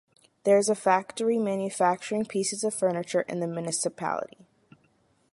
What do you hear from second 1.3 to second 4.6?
manufacturing pieces of furniture in the municipality.